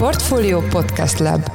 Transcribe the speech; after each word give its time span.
Portfolio 0.00 0.60
Podcast 0.60 1.18
Lab 1.18 1.50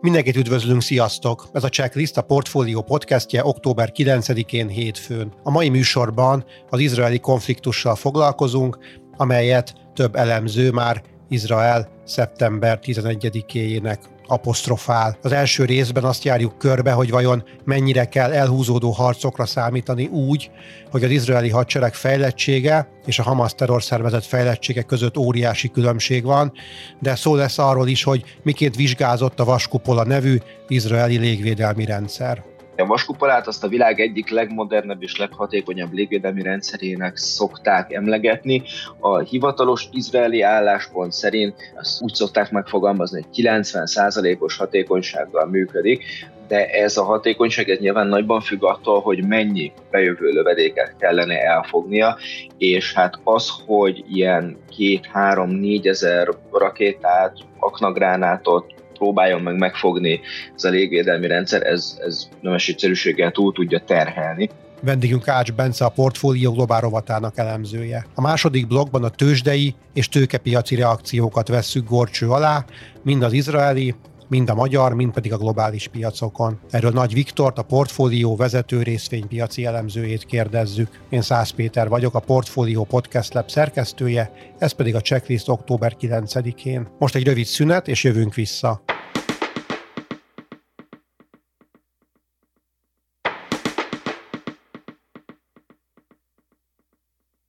Mindenkit 0.00 0.36
üdvözlünk, 0.36 0.82
sziasztok! 0.82 1.48
Ez 1.52 1.64
a 1.64 1.68
Checklist 1.68 2.16
a 2.16 2.22
Portfolio 2.22 2.82
podcastje 2.82 3.44
október 3.44 3.92
9-én 3.96 4.68
hétfőn. 4.68 5.32
A 5.42 5.50
mai 5.50 5.68
műsorban 5.68 6.44
az 6.70 6.80
izraeli 6.80 7.18
konfliktussal 7.18 7.94
foglalkozunk, 7.94 8.78
amelyet 9.16 9.74
több 9.94 10.16
elemző 10.16 10.70
már 10.70 11.02
Izrael 11.28 11.88
szeptember 12.04 12.78
11-ének 12.82 13.98
apostrofál. 14.28 15.18
Az 15.22 15.32
első 15.32 15.64
részben 15.64 16.04
azt 16.04 16.24
járjuk 16.24 16.58
körbe, 16.58 16.92
hogy 16.92 17.10
vajon 17.10 17.44
mennyire 17.64 18.04
kell 18.04 18.32
elhúzódó 18.32 18.90
harcokra 18.90 19.46
számítani 19.46 20.06
úgy, 20.06 20.50
hogy 20.90 21.04
az 21.04 21.10
izraeli 21.10 21.50
hadsereg 21.50 21.94
fejlettsége 21.94 22.88
és 23.06 23.18
a 23.18 23.22
Hamas 23.22 23.54
terrorszervezet 23.54 24.26
fejlettsége 24.26 24.82
között 24.82 25.16
óriási 25.16 25.70
különbség 25.70 26.24
van, 26.24 26.52
de 27.00 27.14
szó 27.14 27.34
lesz 27.34 27.58
arról 27.58 27.88
is, 27.88 28.02
hogy 28.02 28.24
miként 28.42 28.76
vizsgázott 28.76 29.40
a 29.40 29.44
Vaskupola 29.44 30.04
nevű 30.04 30.38
izraeli 30.68 31.16
légvédelmi 31.16 31.84
rendszer. 31.84 32.44
A 32.80 32.86
vaskupolát 32.86 33.46
azt 33.46 33.64
a 33.64 33.68
világ 33.68 34.00
egyik 34.00 34.30
legmodernebb 34.30 35.02
és 35.02 35.16
leghatékonyabb 35.16 35.92
légvédelmi 35.92 36.42
rendszerének 36.42 37.16
szokták 37.16 37.92
emlegetni. 37.92 38.62
A 38.98 39.18
hivatalos 39.18 39.88
izraeli 39.92 40.42
álláspont 40.42 41.12
szerint 41.12 41.54
azt 41.76 42.02
úgy 42.02 42.14
szokták 42.14 42.50
megfogalmazni, 42.50 43.22
hogy 43.22 43.44
90%-os 43.44 44.56
hatékonysággal 44.56 45.46
működik, 45.46 46.04
de 46.48 46.66
ez 46.66 46.96
a 46.96 47.04
hatékonyság 47.04 47.68
ez 47.68 47.78
nyilván 47.78 48.06
nagyban 48.06 48.40
függ 48.40 48.64
attól, 48.64 49.00
hogy 49.00 49.26
mennyi 49.26 49.72
bejövő 49.90 50.28
lövedéket 50.28 50.94
kellene 50.98 51.40
elfognia, 51.40 52.18
és 52.58 52.92
hát 52.92 53.20
az, 53.24 53.52
hogy 53.66 54.04
ilyen 54.08 54.56
2-3-4 54.78 55.86
ezer 55.86 56.28
rakétát, 56.52 57.36
aknagránátot, 57.58 58.74
próbáljon 58.98 59.40
meg 59.40 59.58
megfogni 59.58 60.20
ez 60.56 60.64
a 60.64 60.68
légvédelmi 60.68 61.26
rendszer, 61.26 61.62
ez, 61.62 61.98
ez 62.06 62.28
nemes 62.40 62.68
egyszerűséggel 62.68 63.30
túl 63.30 63.52
tudja 63.52 63.78
terhelni. 63.78 64.50
Vendégünk 64.80 65.28
Ács 65.28 65.52
Bence, 65.52 65.84
a 65.84 65.88
portfólió 65.88 66.52
globál 66.52 66.80
rovatának 66.80 67.38
elemzője. 67.38 68.06
A 68.14 68.20
második 68.20 68.66
blogban 68.66 69.04
a 69.04 69.08
tőzsdei 69.08 69.74
és 69.94 70.08
tőkepiaci 70.08 70.74
reakciókat 70.74 71.48
vesszük 71.48 71.88
gorcső 71.88 72.28
alá, 72.28 72.64
mind 73.02 73.22
az 73.22 73.32
izraeli, 73.32 73.94
mind 74.28 74.50
a 74.50 74.54
magyar, 74.54 74.94
mind 74.94 75.12
pedig 75.12 75.32
a 75.32 75.36
globális 75.36 75.88
piacokon. 75.88 76.60
Erről 76.70 76.90
Nagy 76.90 77.12
Viktort, 77.12 77.58
a 77.58 77.62
portfólió 77.62 78.36
vezető 78.36 78.82
részvénypiaci 78.82 79.64
elemzőjét 79.64 80.24
kérdezzük. 80.24 81.00
Én 81.08 81.22
Szász 81.22 81.50
Péter 81.50 81.88
vagyok, 81.88 82.14
a 82.14 82.20
Portfólió 82.20 82.84
Podcast 82.84 83.34
Lab 83.34 83.48
szerkesztője, 83.48 84.32
ez 84.58 84.72
pedig 84.72 84.94
a 84.94 85.00
checklist 85.00 85.48
október 85.48 85.96
9-én. 86.00 86.88
Most 86.98 87.14
egy 87.14 87.24
rövid 87.24 87.46
szünet, 87.46 87.88
és 87.88 88.04
jövünk 88.04 88.34
vissza. 88.34 88.82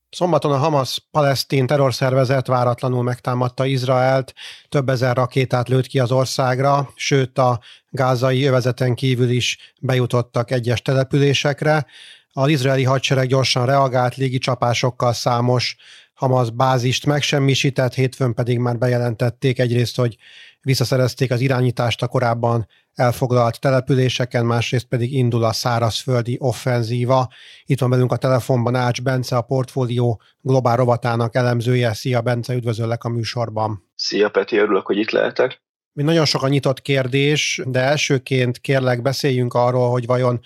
Szombaton 0.10 0.52
a 0.52 0.58
Hamas 0.58 1.08
palesztin 1.12 1.68
terrorszervezet 1.68 2.48
váratlanul 2.48 3.04
megtámadta 3.04 3.66
Izraelt, 3.66 4.34
több 4.70 4.90
ezer 4.90 5.16
rakétát 5.16 5.70
lőtt 5.70 5.88
ki 5.88 6.00
az 6.00 6.12
országra, 6.12 6.92
sőt 6.96 7.38
a 7.38 7.60
gázai 7.90 8.44
övezeten 8.44 8.96
kívül 8.96 9.30
is 9.30 9.74
bejutottak 9.82 10.52
egyes 10.52 10.82
településekre. 10.82 11.86
Az 12.32 12.50
izraeli 12.50 12.84
hadsereg 12.84 13.28
gyorsan 13.28 13.66
reagált 13.66 14.16
légicsapásokkal 14.16 15.14
számos 15.14 15.76
Hamas 16.14 16.50
bázist 16.50 17.06
megsemmisített, 17.06 17.94
hétfőn 17.94 18.34
pedig 18.34 18.58
már 18.58 18.78
bejelentették 18.78 19.60
egyrészt, 19.60 19.96
hogy 19.96 20.18
visszaszerezték 20.62 21.32
az 21.32 21.40
irányítást 21.40 22.02
a 22.02 22.08
korábban 22.08 22.68
elfoglalt 23.00 23.60
településeken, 23.60 24.46
másrészt 24.46 24.86
pedig 24.86 25.14
indul 25.14 25.44
a 25.44 25.54
szárazföldi 25.54 26.38
offenzíva. 26.40 27.28
Itt 27.66 27.80
van 27.80 27.90
velünk 27.90 28.12
a 28.12 28.18
telefonban 28.18 28.76
Ács 28.76 29.02
Bence, 29.02 29.36
a 29.36 29.42
portfólió 29.42 30.22
globál 30.42 30.76
rovatának 30.76 31.36
elemzője. 31.36 31.94
Szia 31.94 32.22
Bence, 32.22 32.54
üdvözöllek 32.54 33.04
a 33.04 33.10
műsorban. 33.10 33.84
Szia 33.96 34.30
Peti, 34.30 34.58
örülök, 34.58 34.86
hogy 34.86 34.98
itt 34.98 35.12
lehetek. 35.12 35.62
Mi 35.94 36.04
nagyon 36.04 36.26
sok 36.26 36.44
a 36.44 36.48
nyitott 36.48 36.82
kérdés, 36.82 37.62
de 37.66 37.80
elsőként 37.80 38.58
kérlek 38.58 39.02
beszéljünk 39.02 39.54
arról, 39.54 39.90
hogy 39.90 40.06
vajon 40.06 40.40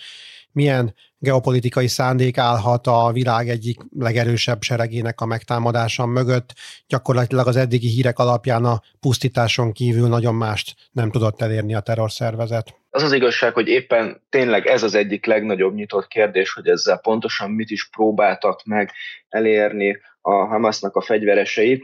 milyen 0.51 0.93
geopolitikai 1.23 1.87
szándék 1.87 2.37
állhat 2.37 2.87
a 2.87 3.11
világ 3.11 3.49
egyik 3.49 3.79
legerősebb 3.99 4.61
seregének 4.61 5.21
a 5.21 5.25
megtámadása 5.25 6.05
mögött. 6.05 6.53
Gyakorlatilag 6.87 7.47
az 7.47 7.55
eddigi 7.55 7.87
hírek 7.87 8.19
alapján 8.19 8.65
a 8.65 8.81
pusztításon 8.99 9.71
kívül 9.71 10.07
nagyon 10.07 10.35
mást 10.35 10.75
nem 10.91 11.11
tudott 11.11 11.41
elérni 11.41 11.75
a 11.75 11.79
terrorszervezet. 11.79 12.75
Az 12.89 13.03
az 13.03 13.11
igazság, 13.11 13.53
hogy 13.53 13.67
éppen 13.67 14.21
tényleg 14.29 14.65
ez 14.65 14.83
az 14.83 14.95
egyik 14.95 15.25
legnagyobb 15.25 15.73
nyitott 15.73 16.07
kérdés, 16.07 16.51
hogy 16.53 16.67
ezzel 16.67 16.97
pontosan 16.97 17.51
mit 17.51 17.69
is 17.69 17.89
próbáltak 17.89 18.63
meg 18.65 18.91
elérni 19.29 19.97
a 20.21 20.31
Hamasnak 20.31 20.95
a 20.95 21.01
fegyveresei 21.01 21.83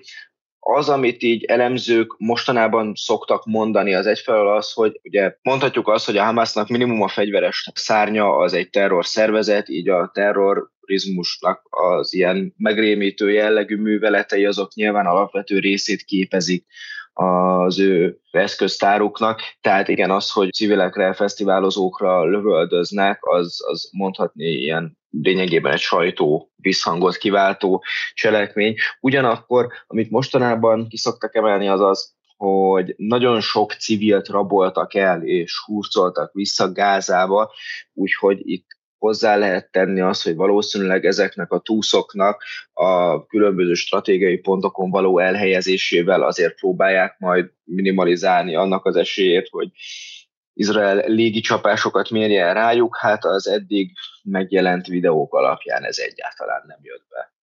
az, 0.60 0.90
amit 0.90 1.24
így 1.24 1.44
elemzők 1.44 2.16
mostanában 2.18 2.94
szoktak 2.96 3.46
mondani, 3.46 3.94
az 3.94 4.06
egyfelől 4.06 4.48
az, 4.48 4.74
hogy 4.74 5.00
ugye 5.04 5.36
mondhatjuk 5.42 5.88
azt, 5.88 6.06
hogy 6.06 6.18
a 6.18 6.24
Hamasnak 6.24 6.68
minimum 6.68 7.02
a 7.02 7.08
fegyveres 7.08 7.70
szárnya 7.74 8.36
az 8.36 8.54
egy 8.54 8.70
terror 8.70 9.06
szervezet, 9.06 9.70
így 9.70 9.90
a 9.90 10.12
terrorizmusnak 10.14 11.62
az 11.70 12.14
ilyen 12.14 12.54
megrémítő 12.58 13.32
jellegű 13.32 13.76
műveletei 13.76 14.46
azok 14.46 14.74
nyilván 14.74 15.06
alapvető 15.06 15.60
részét 15.60 16.04
képezik 16.04 16.66
az 17.14 17.80
ő 17.80 18.20
eszköztáruknak. 18.32 19.42
Tehát 19.62 19.88
igen, 19.88 20.12
az, 20.12 20.32
hogy 20.32 20.54
civilekre, 20.54 21.14
fesztiválozókra 21.14 22.26
lövöldöznek, 22.26 23.20
az, 23.22 23.58
az 23.68 23.90
mondhatni 23.92 24.46
ilyen 24.46 24.98
lényegében 25.10 25.72
egy 25.74 25.80
sajtó 25.80 26.52
visszhangot 26.56 27.18
kiváltó 27.18 27.84
cselekmény. 28.14 28.76
Ugyanakkor, 29.00 29.68
amit 29.88 30.10
mostanában 30.10 30.88
kiszoktak 30.88 31.36
emelni, 31.36 31.68
az 31.68 31.82
az, 31.82 32.14
hogy 32.38 32.94
nagyon 32.98 33.42
sok 33.42 33.74
civilt 33.74 34.28
raboltak 34.28 34.96
el 34.96 35.24
és 35.24 35.54
hurcoltak 35.66 36.34
vissza 36.34 36.72
Gázába, 36.72 37.52
úgyhogy 37.94 38.40
itt 38.44 38.79
hozzá 39.00 39.36
lehet 39.36 39.72
tenni 39.72 40.02
azt, 40.02 40.24
hogy 40.24 40.36
valószínűleg 40.36 41.06
ezeknek 41.06 41.52
a 41.52 41.60
túszoknak 41.60 42.44
a 42.74 43.26
különböző 43.26 43.74
stratégiai 43.74 44.38
pontokon 44.38 44.90
való 44.90 45.20
elhelyezésével 45.20 46.22
azért 46.24 46.56
próbálják 46.56 47.16
majd 47.20 47.52
minimalizálni 47.64 48.56
annak 48.56 48.86
az 48.86 48.96
esélyét, 48.96 49.48
hogy 49.50 49.70
Izrael 50.54 51.04
légi 51.08 51.40
csapásokat 51.40 52.10
mérjen 52.10 52.54
rájuk, 52.54 52.98
hát 52.98 53.26
az 53.26 53.48
eddig 53.48 53.92
megjelent 54.24 54.88
videók 54.88 55.34
alapján 55.34 55.84
ez 55.84 55.98
egyáltalán 55.98 56.64
nem 56.68 56.80
jött 56.82 57.06
be. 57.10 57.34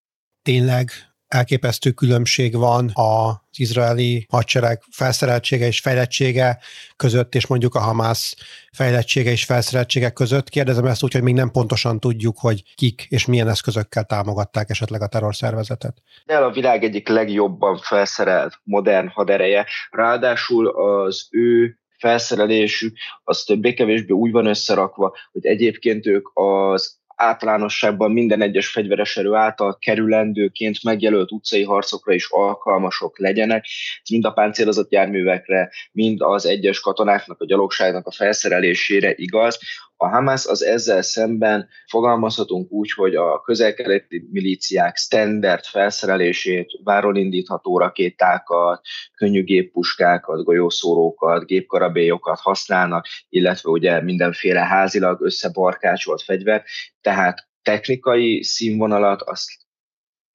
Tényleg 0.42 0.90
elképesztő 1.28 1.90
különbség 1.90 2.56
van 2.56 2.90
az 2.94 3.58
izraeli 3.58 4.26
hadsereg 4.30 4.82
felszereltsége 4.90 5.66
és 5.66 5.80
fejlettsége 5.80 6.58
között, 6.96 7.34
és 7.34 7.46
mondjuk 7.46 7.74
a 7.74 7.80
Hamász 7.80 8.34
fejlettsége 8.72 9.30
és 9.30 9.44
felszereltsége 9.44 10.10
között. 10.10 10.48
Kérdezem 10.48 10.86
ezt 10.86 11.02
úgy, 11.02 11.12
hogy 11.12 11.22
még 11.22 11.34
nem 11.34 11.50
pontosan 11.50 12.00
tudjuk, 12.00 12.38
hogy 12.38 12.62
kik 12.74 13.06
és 13.08 13.26
milyen 13.26 13.48
eszközökkel 13.48 14.04
támogatták 14.04 14.70
esetleg 14.70 15.02
a 15.02 15.06
terrorszervezetet. 15.06 16.02
De 16.24 16.36
a 16.36 16.50
világ 16.50 16.84
egyik 16.84 17.08
legjobban 17.08 17.78
felszerelt 17.78 18.60
modern 18.62 19.08
hadereje, 19.08 19.66
ráadásul 19.90 20.68
az 20.68 21.28
ő 21.30 21.78
felszerelésük 21.98 22.96
az 23.24 23.42
többé-kevésbé 23.42 24.12
úgy 24.12 24.30
van 24.30 24.46
összerakva, 24.46 25.16
hogy 25.32 25.46
egyébként 25.46 26.06
ők 26.06 26.28
az 26.34 26.98
általánosságban 27.16 28.10
minden 28.10 28.42
egyes 28.42 28.68
fegyveres 28.68 29.16
erő 29.16 29.34
által 29.34 29.78
kerülendőként 29.78 30.82
megjelölt 30.82 31.32
utcai 31.32 31.62
harcokra 31.62 32.12
is 32.12 32.26
alkalmasok 32.30 33.18
legyenek. 33.18 33.64
Ez 34.02 34.10
mind 34.10 34.24
a 34.24 34.30
páncélozott 34.30 34.90
járművekre, 34.90 35.70
mind 35.92 36.20
az 36.22 36.46
egyes 36.46 36.80
katonáknak, 36.80 37.40
a 37.40 37.46
gyalogságnak 37.46 38.06
a 38.06 38.12
felszerelésére 38.12 39.12
igaz. 39.16 39.58
A 39.98 40.08
Hamas 40.08 40.46
az 40.46 40.62
ezzel 40.62 41.02
szemben 41.02 41.68
fogalmazhatunk 41.86 42.70
úgy, 42.70 42.92
hogy 42.92 43.14
a 43.14 43.40
közelkeleti 43.40 44.28
milíciák 44.30 44.96
standard 44.96 45.64
felszerelését, 45.64 46.70
váron 46.84 47.16
indítható 47.16 47.78
rakétákat, 47.78 48.80
könnyű 49.16 49.44
géppuskákat, 49.44 50.44
golyószórókat, 50.44 51.46
gépkarabélyokat 51.46 52.38
használnak, 52.40 53.06
illetve 53.28 53.70
ugye 53.70 54.02
mindenféle 54.02 54.60
házilag 54.60 55.20
összebarkácsolt 55.20 56.22
fegyver, 56.22 56.64
tehát 57.00 57.48
technikai 57.62 58.42
színvonalat 58.42 59.22
azt 59.22 59.65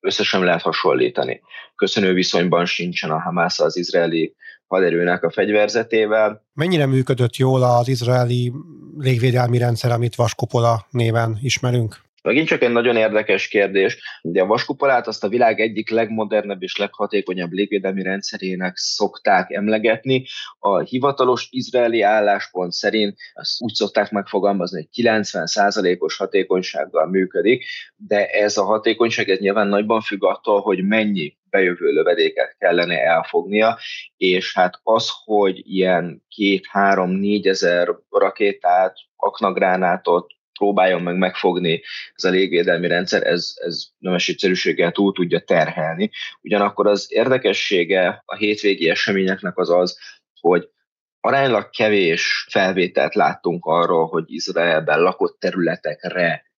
összesen 0.01 0.43
lehet 0.43 0.61
hasonlítani. 0.61 1.41
Köszönő 1.75 2.13
viszonyban 2.13 2.65
sincsen 2.65 3.11
a 3.11 3.19
Hamas 3.19 3.59
az 3.59 3.77
izraeli 3.77 4.35
haderőnek 4.67 5.23
a 5.23 5.31
fegyverzetével. 5.31 6.45
Mennyire 6.53 6.85
működött 6.85 7.35
jól 7.35 7.63
az 7.63 7.87
izraeli 7.87 8.53
légvédelmi 8.97 9.57
rendszer, 9.57 9.91
amit 9.91 10.15
Vaskupola 10.15 10.87
néven 10.89 11.37
ismerünk? 11.41 12.01
Megint 12.21 12.47
csak 12.47 12.61
egy 12.61 12.71
nagyon 12.71 12.95
érdekes 12.95 13.47
kérdés. 13.47 14.19
Ugye 14.21 14.41
a 14.41 14.45
vaskupolát 14.45 15.07
azt 15.07 15.23
a 15.23 15.27
világ 15.27 15.59
egyik 15.59 15.89
legmodernebb 15.89 16.63
és 16.63 16.77
leghatékonyabb 16.77 17.51
légvédelmi 17.51 18.03
rendszerének 18.03 18.77
szokták 18.77 19.51
emlegetni. 19.51 20.25
A 20.59 20.79
hivatalos 20.79 21.47
izraeli 21.49 22.01
álláspont 22.01 22.71
szerint 22.71 23.17
azt 23.33 23.61
úgy 23.61 23.73
szokták 23.73 24.11
megfogalmazni, 24.11 24.77
hogy 24.77 25.05
90%-os 25.05 26.17
hatékonysággal 26.17 27.07
működik, 27.07 27.65
de 27.95 28.27
ez 28.27 28.57
a 28.57 28.63
hatékonyság 28.63 29.29
ez 29.29 29.39
nyilván 29.39 29.67
nagyban 29.67 30.01
függ 30.01 30.23
attól, 30.23 30.61
hogy 30.61 30.83
mennyi 30.83 31.37
bejövő 31.49 31.91
lövedéket 31.91 32.55
kellene 32.57 32.99
elfognia, 32.99 33.77
és 34.17 34.53
hát 34.53 34.79
az, 34.83 35.09
hogy 35.23 35.61
ilyen 35.63 36.23
két, 36.27 36.65
három, 36.69 37.09
négyezer 37.09 37.87
rakétát, 38.09 38.95
aknagránátot, 39.15 40.33
próbáljon 40.61 41.01
meg 41.01 41.17
megfogni 41.17 41.81
ez 42.15 42.23
a 42.23 42.29
légvédelmi 42.29 42.87
rendszer, 42.87 43.27
ez, 43.27 43.53
ez 43.55 43.83
nemes 43.97 44.29
egyszerűséggel 44.29 44.91
túl 44.91 45.13
tudja 45.13 45.39
terhelni. 45.39 46.11
Ugyanakkor 46.41 46.87
az 46.87 47.05
érdekessége 47.09 48.23
a 48.25 48.35
hétvégi 48.35 48.89
eseményeknek 48.89 49.57
az 49.57 49.69
az, 49.69 49.99
hogy 50.39 50.69
aránylag 51.19 51.69
kevés 51.69 52.47
felvételt 52.49 53.15
láttunk 53.15 53.65
arról, 53.65 54.07
hogy 54.07 54.23
Izraelben 54.27 54.99
lakott 54.99 55.39
területekre 55.39 56.50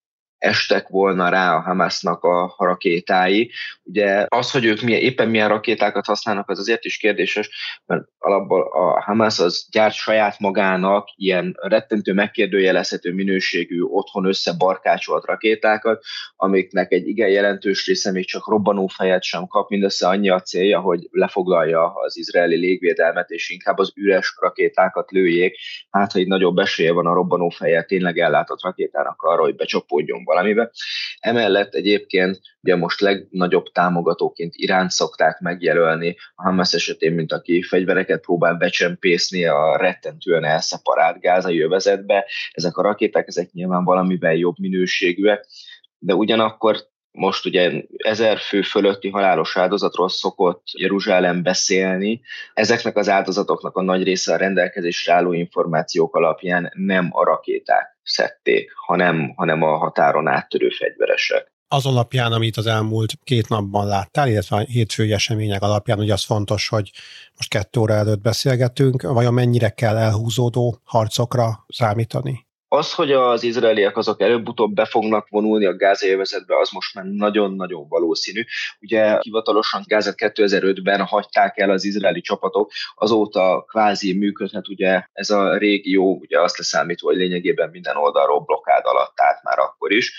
estek 0.44 0.88
volna 0.88 1.28
rá 1.28 1.56
a 1.56 1.60
Hamasnak 1.60 2.22
a 2.22 2.54
rakétái. 2.58 3.50
Ugye 3.82 4.26
az, 4.28 4.50
hogy 4.50 4.64
ők 4.64 4.80
milyen, 4.80 5.00
éppen 5.00 5.28
milyen 5.28 5.48
rakétákat 5.48 6.06
használnak, 6.06 6.48
az 6.48 6.58
azért 6.58 6.84
is 6.84 6.96
kérdéses, 6.96 7.50
mert 7.86 8.04
alapból 8.18 8.62
a 8.72 9.02
Hamas 9.02 9.38
az 9.38 9.66
gyárt 9.70 9.94
saját 9.94 10.38
magának 10.38 11.08
ilyen 11.16 11.56
rettentő 11.60 12.12
megkérdőjelezhető 12.12 13.12
minőségű 13.12 13.80
otthon 13.82 14.24
összebarkácsolt 14.24 15.24
rakétákat, 15.24 16.04
amiknek 16.36 16.92
egy 16.92 17.06
igen 17.06 17.28
jelentős 17.28 17.86
része 17.86 18.10
még 18.10 18.26
csak 18.26 18.48
robbanófejet 18.48 19.22
sem 19.22 19.46
kap, 19.46 19.68
mindössze 19.68 20.08
annyi 20.08 20.28
a 20.28 20.40
célja, 20.40 20.80
hogy 20.80 21.08
lefoglalja 21.10 21.92
az 21.94 22.16
izraeli 22.16 22.56
légvédelmet, 22.56 23.30
és 23.30 23.50
inkább 23.50 23.78
az 23.78 23.92
üres 23.94 24.36
rakétákat 24.40 25.10
lőjék, 25.10 25.56
hát 25.90 26.12
ha 26.12 26.18
egy 26.18 26.26
nagyobb 26.26 26.58
esélye 26.58 26.92
van 26.92 27.06
a 27.06 27.14
robbanófejet 27.14 27.86
tényleg 27.86 28.18
ellátott 28.18 28.62
rakétának 28.62 29.22
arra, 29.22 29.42
hogy 29.42 29.56
becsapódjon 29.56 30.24
valamibe. 30.34 30.70
Emellett 31.20 31.74
egyébként 31.74 32.40
ugye 32.60 32.76
most 32.76 33.00
legnagyobb 33.00 33.64
támogatóként 33.72 34.54
Irán 34.54 34.88
szokták 34.88 35.40
megjelölni 35.40 36.16
a 36.34 36.42
Hamas 36.42 36.72
esetén, 36.72 37.12
mint 37.12 37.32
aki 37.32 37.62
fegyvereket 37.62 38.20
próbál 38.20 38.54
becsempészni 38.54 39.44
a 39.44 39.76
rettentően 39.76 40.44
elszeparált 40.44 41.20
gázai 41.20 41.60
övezetbe. 41.60 42.24
Ezek 42.52 42.76
a 42.76 42.82
rakéták, 42.82 43.26
ezek 43.26 43.50
nyilván 43.52 43.84
valamiben 43.84 44.34
jobb 44.34 44.58
minőségűek, 44.58 45.46
de 45.98 46.14
ugyanakkor 46.14 46.76
most 47.10 47.46
ugye 47.46 47.82
ezer 47.96 48.38
fő 48.38 48.62
fölötti 48.62 49.08
halálos 49.08 49.56
áldozatról 49.56 50.08
szokott 50.08 50.62
Jeruzsálem 50.78 51.42
beszélni. 51.42 52.20
Ezeknek 52.54 52.96
az 52.96 53.08
áldozatoknak 53.08 53.76
a 53.76 53.82
nagy 53.82 54.02
része 54.02 54.32
a 54.32 54.36
rendelkezésre 54.36 55.12
álló 55.12 55.32
információk 55.32 56.16
alapján 56.16 56.72
nem 56.74 57.08
a 57.10 57.24
rakéták 57.24 57.93
szedték, 58.04 58.72
hanem, 58.74 59.32
hanem 59.36 59.62
a 59.62 59.76
határon 59.76 60.28
áttörő 60.28 60.68
fegyveresek 60.68 61.52
az 61.74 61.86
alapján, 61.86 62.32
amit 62.32 62.56
az 62.56 62.66
elmúlt 62.66 63.12
két 63.24 63.48
napban 63.48 63.86
láttál, 63.86 64.28
illetve 64.28 64.56
a 64.56 64.60
hétfői 64.60 65.12
események 65.12 65.62
alapján, 65.62 65.98
hogy 65.98 66.10
az 66.10 66.24
fontos, 66.24 66.68
hogy 66.68 66.90
most 67.36 67.48
kettő 67.48 67.80
óra 67.80 67.94
előtt 67.94 68.20
beszélgetünk, 68.20 69.02
vajon 69.02 69.34
mennyire 69.34 69.68
kell 69.68 69.96
elhúzódó 69.96 70.80
harcokra 70.84 71.64
számítani? 71.68 72.43
Az, 72.74 72.92
hogy 72.92 73.12
az 73.12 73.42
izraeliek 73.42 73.96
azok 73.96 74.20
előbb-utóbb 74.20 74.74
be 74.74 74.84
fognak 74.84 75.28
vonulni 75.28 75.64
a 75.64 75.76
gázélvezetbe, 75.76 76.58
az 76.58 76.70
most 76.70 76.94
már 76.94 77.04
nagyon-nagyon 77.04 77.88
valószínű. 77.88 78.44
Ugye 78.80 79.18
hivatalosan 79.20 79.82
Gázet 79.86 80.14
2005-ben 80.16 81.00
hagyták 81.00 81.58
el 81.58 81.70
az 81.70 81.84
izraeli 81.84 82.20
csapatok, 82.20 82.72
azóta 82.94 83.64
kvázi 83.68 84.18
működhet 84.18 84.68
ugye 84.68 85.02
ez 85.12 85.30
a 85.30 85.56
régió, 85.56 86.18
ugye 86.20 86.40
azt 86.40 86.58
leszámítva, 86.58 87.08
hogy 87.08 87.16
lényegében 87.16 87.70
minden 87.70 87.96
oldalról 87.96 88.40
blokkád 88.40 88.84
alatt 88.84 89.20
állt 89.20 89.42
már 89.42 89.58
akkor 89.58 89.92
is. 89.92 90.12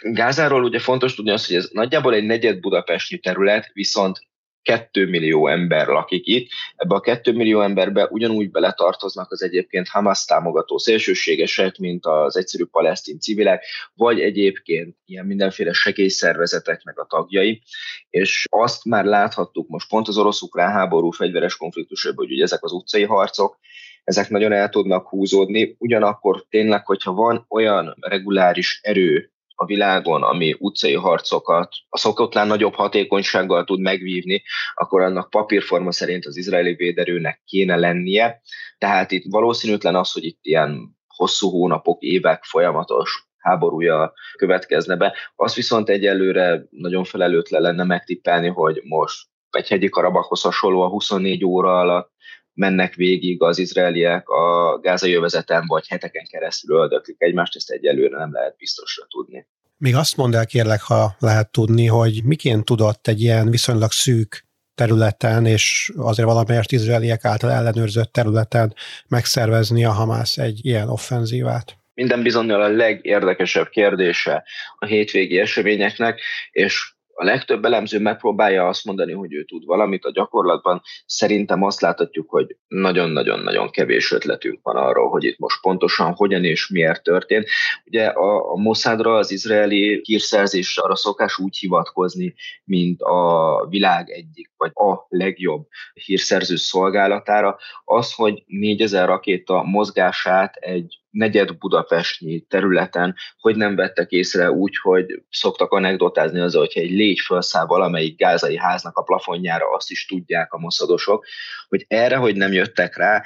Gázáról 0.00 0.64
ugye 0.64 0.78
fontos 0.78 1.14
tudni 1.14 1.30
azt, 1.30 1.46
hogy 1.46 1.56
ez 1.56 1.68
nagyjából 1.72 2.14
egy 2.14 2.24
negyed 2.24 2.60
budapesti 2.60 3.18
terület, 3.18 3.70
viszont 3.72 4.20
2 4.62 5.06
millió 5.06 5.48
ember 5.48 5.86
lakik 5.86 6.26
itt. 6.26 6.48
Ebbe 6.76 6.94
a 6.94 7.00
2 7.00 7.32
millió 7.32 7.60
emberbe 7.60 8.06
ugyanúgy 8.10 8.50
beletartoznak 8.50 9.30
az 9.30 9.42
egyébként 9.42 9.88
Hamas 9.88 10.24
támogató 10.24 10.78
szélsőségesek, 10.78 11.76
mint 11.78 12.06
az 12.06 12.36
egyszerű 12.36 12.64
palesztin 12.64 13.18
civilek, 13.18 13.64
vagy 13.94 14.20
egyébként 14.20 14.96
ilyen 15.04 15.26
mindenféle 15.26 15.72
segélyszervezetek 15.72 16.82
meg 16.82 16.98
a 16.98 17.06
tagjai. 17.06 17.62
És 18.10 18.44
azt 18.50 18.84
már 18.84 19.04
láthattuk 19.04 19.68
most 19.68 19.88
pont 19.88 20.08
az 20.08 20.18
orosz-ukrán 20.18 20.72
háború 20.72 21.10
fegyveres 21.10 21.56
konfliktusában, 21.56 22.26
hogy 22.26 22.40
ezek 22.40 22.64
az 22.64 22.72
utcai 22.72 23.04
harcok, 23.04 23.58
ezek 24.04 24.28
nagyon 24.28 24.52
el 24.52 24.68
tudnak 24.68 25.08
húzódni, 25.08 25.76
ugyanakkor 25.78 26.44
tényleg, 26.48 26.86
hogyha 26.86 27.12
van 27.12 27.44
olyan 27.48 27.96
reguláris 28.00 28.80
erő, 28.82 29.32
a 29.62 29.66
világon, 29.66 30.22
ami 30.22 30.56
utcai 30.58 30.94
harcokat 30.94 31.74
a 31.88 31.98
szokotlán 31.98 32.46
nagyobb 32.46 32.74
hatékonysággal 32.74 33.64
tud 33.64 33.80
megvívni, 33.80 34.42
akkor 34.74 35.00
annak 35.00 35.30
papírforma 35.30 35.92
szerint 35.92 36.26
az 36.26 36.36
izraeli 36.36 36.74
véderőnek 36.74 37.42
kéne 37.44 37.76
lennie. 37.76 38.40
Tehát 38.78 39.10
itt 39.10 39.24
valószínűtlen 39.28 39.96
az, 39.96 40.12
hogy 40.12 40.24
itt 40.24 40.38
ilyen 40.42 40.96
hosszú 41.06 41.50
hónapok, 41.50 42.02
évek 42.02 42.44
folyamatos 42.44 43.26
háborúja 43.38 44.12
következne 44.36 44.96
be. 44.96 45.16
Azt 45.36 45.54
viszont 45.54 45.88
egyelőre 45.88 46.64
nagyon 46.70 47.04
felelőtlen 47.04 47.62
lenne 47.62 47.84
megtippelni, 47.84 48.48
hogy 48.48 48.80
most 48.84 49.26
egy 49.50 49.68
hegyi 49.68 49.88
Karabakhoz 49.88 50.40
hasonló 50.40 50.80
a 50.80 50.88
24 50.88 51.44
óra 51.44 51.78
alatt 51.78 52.12
mennek 52.54 52.94
végig 52.94 53.42
az 53.42 53.58
izraeliek 53.58 54.28
a 54.28 54.78
gázai 54.78 55.14
övezeten, 55.14 55.64
vagy 55.66 55.88
heteken 55.88 56.24
keresztül 56.30 56.76
öldöklik 56.76 57.16
egymást, 57.18 57.56
ezt 57.56 57.70
egyelőre 57.70 58.18
nem 58.18 58.32
lehet 58.32 58.56
biztosra 58.56 59.06
tudni. 59.08 59.46
Még 59.76 59.94
azt 59.94 60.16
mondd 60.16 60.34
el 60.34 60.46
kérlek, 60.46 60.80
ha 60.80 61.16
lehet 61.18 61.50
tudni, 61.50 61.86
hogy 61.86 62.20
miként 62.24 62.64
tudott 62.64 63.06
egy 63.06 63.20
ilyen 63.20 63.50
viszonylag 63.50 63.90
szűk 63.90 64.44
területen, 64.74 65.46
és 65.46 65.92
azért 65.96 66.28
valamelyest 66.28 66.72
izraeliek 66.72 67.24
által 67.24 67.50
ellenőrzött 67.50 68.12
területen 68.12 68.74
megszervezni 69.08 69.84
a 69.84 69.90
Hamász 69.90 70.38
egy 70.38 70.66
ilyen 70.66 70.88
offenzívát? 70.88 71.76
Minden 71.94 72.22
bizonyal 72.22 72.62
a 72.62 72.68
legérdekesebb 72.68 73.68
kérdése 73.68 74.44
a 74.78 74.86
hétvégi 74.86 75.38
eseményeknek, 75.38 76.20
és 76.50 76.91
a 77.22 77.24
legtöbb 77.24 77.64
elemző 77.64 77.98
megpróbálja 77.98 78.68
azt 78.68 78.84
mondani, 78.84 79.12
hogy 79.12 79.34
ő 79.34 79.44
tud 79.44 79.64
valamit, 79.64 80.04
a 80.04 80.10
gyakorlatban 80.10 80.82
szerintem 81.06 81.62
azt 81.62 81.80
láthatjuk, 81.80 82.30
hogy 82.30 82.56
nagyon-nagyon-nagyon 82.68 83.70
kevés 83.70 84.12
ötletünk 84.12 84.58
van 84.62 84.76
arról, 84.76 85.08
hogy 85.08 85.24
itt 85.24 85.38
most 85.38 85.60
pontosan 85.60 86.12
hogyan 86.14 86.44
és 86.44 86.68
miért 86.68 87.02
történt. 87.02 87.48
Ugye 87.84 88.06
a, 88.06 88.52
a 88.52 88.56
Mossadra, 88.56 89.14
az 89.16 89.30
izraeli 89.30 90.00
hírszerzés 90.04 90.78
arra 90.78 90.96
szokás 90.96 91.38
úgy 91.38 91.56
hivatkozni, 91.56 92.34
mint 92.64 93.00
a 93.00 93.66
világ 93.68 94.10
egyik, 94.10 94.51
vagy 94.62 94.86
a 94.86 95.06
legjobb 95.08 95.66
hírszerző 95.92 96.56
szolgálatára, 96.56 97.58
az, 97.84 98.12
hogy 98.14 98.42
4000 98.46 99.06
rakéta 99.06 99.62
mozgását 99.62 100.56
egy 100.56 101.00
negyed 101.10 101.58
Budapestnyi 101.58 102.40
területen, 102.40 103.14
hogy 103.38 103.56
nem 103.56 103.76
vettek 103.76 104.10
észre 104.10 104.50
úgy, 104.50 104.76
hogy 104.82 105.22
szoktak 105.30 105.70
anekdotázni 105.72 106.40
az, 106.40 106.54
hogyha 106.54 106.80
egy 106.80 106.90
légy 106.90 107.20
felszáll 107.20 107.66
valamelyik 107.66 108.18
gázai 108.18 108.56
háznak 108.56 108.96
a 108.96 109.02
plafonjára, 109.02 109.74
azt 109.74 109.90
is 109.90 110.06
tudják 110.06 110.52
a 110.52 110.58
moszadosok, 110.58 111.24
hogy 111.68 111.84
erre, 111.88 112.16
hogy 112.16 112.36
nem 112.36 112.52
jöttek 112.52 112.96
rá, 112.96 113.22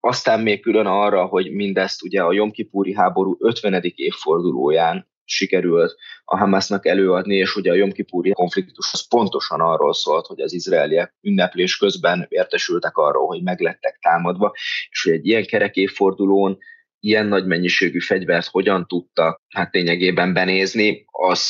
aztán 0.00 0.40
még 0.40 0.62
külön 0.62 0.86
arra, 0.86 1.24
hogy 1.24 1.50
mindezt 1.52 2.02
ugye 2.02 2.22
a 2.22 2.32
Jomkipúri 2.32 2.94
háború 2.94 3.36
50. 3.38 3.82
évfordulóján 3.94 5.08
sikerült 5.26 5.96
a 6.24 6.36
Hamasnak 6.36 6.86
előadni, 6.86 7.36
és 7.36 7.56
ugye 7.56 7.70
a 7.70 7.74
Jomkipúri 7.74 8.30
konfliktus 8.30 8.92
az 8.92 9.08
pontosan 9.08 9.60
arról 9.60 9.94
szólt, 9.94 10.26
hogy 10.26 10.40
az 10.40 10.52
izraeliek 10.52 11.14
ünneplés 11.20 11.76
közben 11.76 12.26
értesültek 12.28 12.96
arról, 12.96 13.26
hogy 13.26 13.42
meglettek 13.42 13.98
támadva, 14.00 14.52
és 14.90 15.02
hogy 15.02 15.12
egy 15.12 15.26
ilyen 15.26 15.44
kerek 15.44 15.76
évfordulón 15.76 16.58
ilyen 17.00 17.26
nagy 17.26 17.46
mennyiségű 17.46 18.00
fegyvert 18.00 18.46
hogyan 18.46 18.86
tudtak 18.86 19.42
hát 19.48 19.74
lényegében 19.74 20.32
benézni, 20.32 21.04
az 21.10 21.48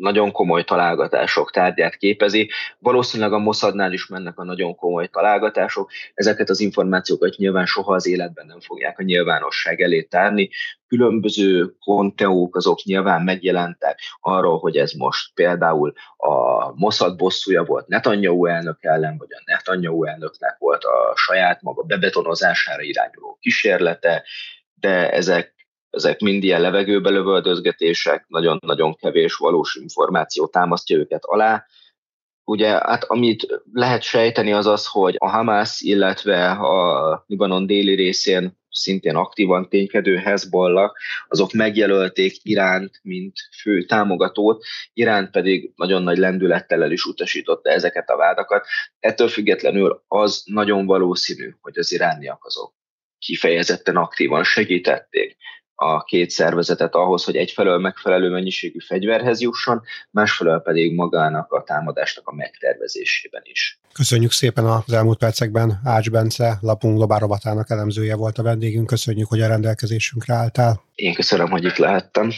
nagyon 0.00 0.32
komoly 0.32 0.64
találgatások 0.64 1.50
tárgyát 1.50 1.96
képezi. 1.96 2.50
Valószínűleg 2.78 3.32
a 3.32 3.38
Mossadnál 3.38 3.92
is 3.92 4.06
mennek 4.06 4.38
a 4.38 4.44
nagyon 4.44 4.74
komoly 4.74 5.06
találgatások. 5.06 5.90
Ezeket 6.14 6.50
az 6.50 6.60
információkat 6.60 7.36
nyilván 7.36 7.66
soha 7.66 7.94
az 7.94 8.06
életben 8.06 8.46
nem 8.46 8.60
fogják 8.60 8.98
a 8.98 9.02
nyilvánosság 9.02 9.80
elé 9.80 10.02
tárni. 10.02 10.50
Különböző 10.86 11.74
konteók 11.78 12.56
azok 12.56 12.82
nyilván 12.82 13.22
megjelentek 13.22 13.98
arról, 14.20 14.58
hogy 14.58 14.76
ez 14.76 14.92
most 14.92 15.34
például 15.34 15.92
a 16.16 16.72
Mossad 16.74 17.16
bosszúja 17.16 17.64
volt 17.64 17.86
Netanyahu 17.86 18.46
elnök 18.46 18.78
ellen, 18.80 19.16
vagy 19.18 19.28
a 19.30 19.42
Netanyahu 19.44 20.04
elnöknek 20.04 20.56
volt 20.58 20.84
a 20.84 21.12
saját 21.16 21.62
maga 21.62 21.82
bebetonozására 21.82 22.82
irányuló 22.82 23.38
kísérlete, 23.40 24.24
de 24.74 25.10
ezek 25.10 25.59
ezek 25.90 26.20
mind 26.20 26.44
ilyen 26.44 26.60
levegőbe 26.60 27.10
lövöldözgetések, 27.10 28.24
nagyon-nagyon 28.28 28.94
kevés 28.94 29.34
valós 29.34 29.74
információ 29.74 30.46
támasztja 30.46 30.96
őket 30.96 31.24
alá. 31.24 31.64
Ugye, 32.44 32.68
hát 32.68 33.04
amit 33.04 33.62
lehet 33.72 34.02
sejteni 34.02 34.52
az 34.52 34.66
az, 34.66 34.86
hogy 34.86 35.14
a 35.18 35.28
Hamas, 35.28 35.80
illetve 35.80 36.50
a 36.50 37.24
Libanon 37.26 37.66
déli 37.66 37.94
részén 37.94 38.58
szintén 38.70 39.16
aktívan 39.16 39.68
ténykedő 39.68 40.16
Hezbollah, 40.16 40.90
azok 41.28 41.52
megjelölték 41.52 42.36
Iránt, 42.42 43.00
mint 43.02 43.36
fő 43.62 43.82
támogatót, 43.82 44.64
Iránt 44.92 45.30
pedig 45.30 45.72
nagyon 45.76 46.02
nagy 46.02 46.18
lendülettel 46.18 46.82
el 46.82 46.92
is 46.92 47.04
utasította 47.04 47.70
ezeket 47.70 48.08
a 48.08 48.16
vádakat. 48.16 48.66
Ettől 48.98 49.28
függetlenül 49.28 50.04
az 50.08 50.42
nagyon 50.44 50.86
valószínű, 50.86 51.54
hogy 51.60 51.78
az 51.78 51.92
irániak 51.92 52.44
azok 52.44 52.74
kifejezetten 53.18 53.96
aktívan 53.96 54.44
segítették 54.44 55.36
a 55.82 56.02
két 56.02 56.30
szervezetet 56.30 56.94
ahhoz, 56.94 57.24
hogy 57.24 57.36
egyfelől 57.36 57.78
megfelelő 57.78 58.30
mennyiségű 58.30 58.78
fegyverhez 58.78 59.40
jusson, 59.40 59.82
másfelől 60.10 60.60
pedig 60.60 60.94
magának 60.94 61.52
a 61.52 61.62
támadásnak 61.62 62.28
a 62.28 62.34
megtervezésében 62.34 63.42
is. 63.44 63.78
Köszönjük 63.92 64.32
szépen 64.32 64.64
az 64.64 64.92
elmúlt 64.92 65.18
percekben 65.18 65.80
Ács 65.84 66.10
Bence, 66.10 66.58
lapunk 66.60 66.96
globárobatának 66.96 67.70
elemzője 67.70 68.16
volt 68.16 68.38
a 68.38 68.42
vendégünk. 68.42 68.86
Köszönjük, 68.86 69.28
hogy 69.28 69.40
a 69.40 69.46
rendelkezésünkre 69.46 70.34
álltál. 70.34 70.82
Én 70.94 71.14
köszönöm, 71.14 71.50
hogy 71.50 71.64
itt 71.64 71.76
lehettem. 71.76 72.30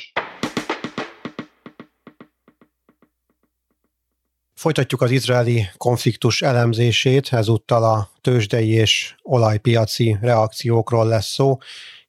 Folytatjuk 4.55 5.03
az 5.03 5.11
izraeli 5.11 5.67
konfliktus 5.77 6.43
elemzését, 6.43 7.29
ezúttal 7.33 7.85
a 7.85 8.11
tőzsdei 8.21 8.71
és 8.71 9.15
olajpiaci 9.23 10.17
reakciókról 10.21 11.07
lesz 11.07 11.33
szó. 11.33 11.59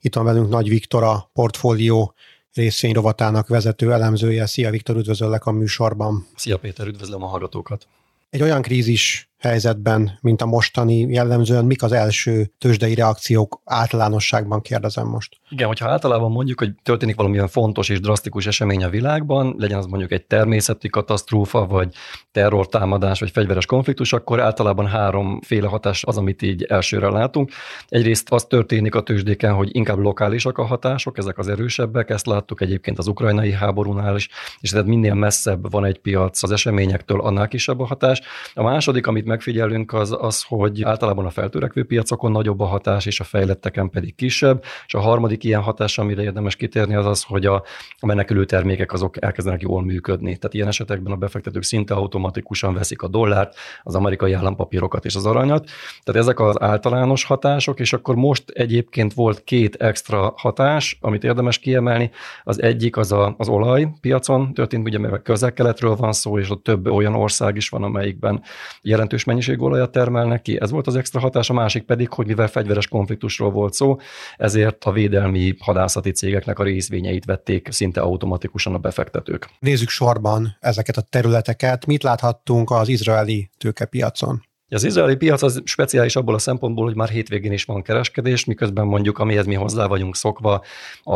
Itt 0.05 0.15
van 0.15 0.25
velünk 0.25 0.50
Nagy 0.50 0.69
Viktor, 0.69 1.03
a 1.03 1.29
portfólió 1.33 2.13
részvényrovatának 2.53 3.48
vezető 3.48 3.91
elemzője. 3.91 4.45
Szia 4.45 4.69
Viktor, 4.69 4.95
üdvözöllek 4.95 5.45
a 5.45 5.51
műsorban. 5.51 6.27
Szia 6.36 6.57
Péter, 6.57 6.88
üdvözlöm 6.88 7.24
a 7.24 7.27
hallgatókat. 7.27 7.88
Egy 8.29 8.41
olyan 8.41 8.62
krízis 8.62 9.33
helyzetben, 9.43 10.17
mint 10.21 10.41
a 10.41 10.45
mostani 10.45 11.00
jellemzően, 11.00 11.65
mik 11.65 11.83
az 11.83 11.91
első 11.91 12.51
tőzsdei 12.57 12.95
reakciók 12.95 13.62
általánosságban 13.65 14.62
kérdezem 14.62 15.07
most? 15.07 15.38
Igen, 15.50 15.67
hogyha 15.67 15.89
általában 15.89 16.31
mondjuk, 16.31 16.59
hogy 16.59 16.71
történik 16.83 17.15
valamilyen 17.15 17.47
fontos 17.47 17.89
és 17.89 18.00
drasztikus 18.00 18.45
esemény 18.45 18.83
a 18.83 18.89
világban, 18.89 19.55
legyen 19.57 19.77
az 19.77 19.85
mondjuk 19.85 20.12
egy 20.12 20.25
természeti 20.25 20.89
katasztrófa, 20.89 21.65
vagy 21.65 21.93
terrortámadás, 22.31 23.19
vagy 23.19 23.31
fegyveres 23.31 23.65
konfliktus, 23.65 24.13
akkor 24.13 24.39
általában 24.39 24.88
háromféle 24.88 25.67
hatás 25.67 26.03
az, 26.03 26.17
amit 26.17 26.41
így 26.41 26.63
elsőre 26.63 27.09
látunk. 27.09 27.51
Egyrészt 27.88 28.31
az 28.31 28.45
történik 28.45 28.95
a 28.95 29.03
tőzsdéken, 29.03 29.53
hogy 29.53 29.75
inkább 29.75 29.97
lokálisak 29.97 30.57
a 30.57 30.65
hatások, 30.65 31.17
ezek 31.17 31.38
az 31.38 31.47
erősebbek, 31.47 32.09
ezt 32.09 32.25
láttuk 32.25 32.62
egyébként 32.62 32.97
az 32.97 33.07
ukrajnai 33.07 33.51
háborúnál 33.51 34.15
is, 34.15 34.29
és 34.59 34.69
tehát 34.69 34.85
minél 34.85 35.13
messzebb 35.13 35.71
van 35.71 35.85
egy 35.85 36.00
piac 36.00 36.43
az 36.43 36.51
eseményektől, 36.51 37.21
annál 37.21 37.47
kisebb 37.47 37.79
a 37.79 37.85
hatás. 37.85 38.21
A 38.53 38.63
második, 38.63 39.07
amit 39.07 39.25
megfigyelünk, 39.34 39.94
az 39.94 40.16
az, 40.20 40.44
hogy 40.44 40.84
általában 40.84 41.25
a 41.25 41.30
feltörekvő 41.30 41.84
piacokon 41.84 42.32
nagyobb 42.32 42.60
a 42.60 42.66
hatás, 42.66 43.06
és 43.06 43.20
a 43.20 43.24
fejletteken 43.24 43.90
pedig 43.90 44.16
kisebb. 44.16 44.63
És 44.86 44.94
a 44.94 45.00
harmadik 45.00 45.44
ilyen 45.44 45.62
hatás, 45.62 45.98
amire 45.98 46.22
érdemes 46.22 46.56
kitérni, 46.56 46.96
az 46.96 47.06
az, 47.06 47.24
hogy 47.24 47.46
a, 47.46 47.63
menekülő 48.02 48.46
termékek 48.46 48.94
azok 48.94 49.22
elkezdenek 49.22 49.62
jól 49.62 49.84
működni. 49.84 50.38
Tehát 50.38 50.54
ilyen 50.54 50.68
esetekben 50.68 51.13
a 51.13 51.16
befektetők 51.16 51.63
szinte 51.63 51.94
automatikusan 51.94 52.74
veszik 52.74 53.02
a 53.02 53.08
dollárt, 53.08 53.56
az 53.84 53.96
amerikai 53.96 54.34
állampapírokat 54.34 55.06
és 55.06 55.16
az 55.16 55.25
aranyat. 55.25 55.70
Tehát 56.04 56.22
ezek 56.22 56.40
az 56.40 56.62
általános 56.62 57.24
hatások, 57.24 57.80
és 57.80 57.94
akkor 57.94 58.16
most 58.16 58.50
egyébként 58.50 59.13
volt 59.13 59.44
két 59.44 59.75
extra 59.75 60.34
hatás, 60.38 60.98
amit 61.02 61.24
érdemes 61.24 61.60
kiemelni. 61.60 62.12
Az 62.44 62.62
egyik 62.62 62.98
az 62.98 63.12
a, 63.12 63.36
az 63.38 63.48
olajpiacon 63.48 64.54
történt, 64.54 64.88
ugye 64.88 65.00
mert 65.00 65.24
közel-keletről 65.24 65.96
van 65.96 66.13
szó, 66.13 66.40
és 66.40 66.50
ott 66.50 66.63
több 66.63 66.88
olyan 66.88 67.16
ország 67.16 67.56
is 67.56 67.70
van, 67.70 67.84
amelyikben 67.84 68.42
jelentős 68.82 69.23
jelentős 69.25 69.25
mennyiségű 69.25 69.62
olajat 69.62 69.92
termelnek 69.92 70.42
ki. 70.42 70.62
Ez 70.62 70.72
volt 70.72 70.88
az 70.88 70.96
extra 70.96 71.20
hatás, 71.20 71.50
a 71.50 71.53
másik 71.53 71.84
pedig, 71.84 72.10
hogy 72.13 72.27
mivel 72.27 72.48
fegyveres 72.48 72.88
konfliktusról 72.88 73.51
volt 73.51 73.74
szó, 73.74 73.98
ezért 74.38 74.84
a 74.84 74.92
védelmi 74.92 75.56
hadászati 75.60 76.12
cégeknek 76.12 76.60
a 76.60 76.63
részvényeit 76.63 77.25
vették 77.25 77.68
szinte 77.72 78.01
automatikusan 78.01 78.74
a 78.74 78.77
befektetők. 78.77 79.50
Nézzük 79.60 79.89
sorban 79.89 80.58
ezeket 80.60 80.98
a 80.98 81.01
területeket. 81.01 81.86
Mit 81.86 82.03
láthattunk 82.03 82.72
az 82.72 82.88
izraeli 82.88 83.50
tőkepiacon? 83.58 84.42
Az 84.74 84.84
izraeli 84.84 85.15
piac 85.15 85.42
az 85.42 85.62
speciális 85.65 86.15
abból 86.15 86.34
a 86.34 86.38
szempontból, 86.38 86.86
hogy 86.86 86.96
már 86.96 87.10
hétvégén 87.10 87.51
is 87.51 87.65
van 87.65 87.82
kereskedés, 87.82 88.46
miközben 88.46 88.86
mondjuk, 88.86 89.20
amihez 89.20 89.46
mi 89.46 89.53
hozzá 89.53 89.86
vagyunk 89.86 90.15
szokva, 90.15 90.63
a, 91.03 91.13